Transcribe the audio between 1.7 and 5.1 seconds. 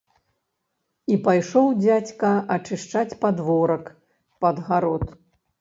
дзядзька ачышчаць падворак пад гарод.